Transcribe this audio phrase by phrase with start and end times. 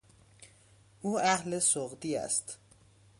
[1.01, 2.57] او اهل سغدی است.